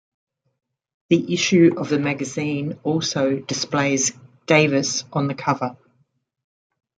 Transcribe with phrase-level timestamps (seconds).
[1.11, 4.13] This issue of the magazine also displays
[4.47, 5.77] Davis on the cover.